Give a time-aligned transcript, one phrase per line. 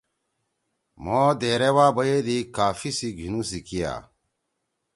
[1.03, 3.93] مھو دیرے وا بیَدی کافی سی گھیِنُو سی کیا۔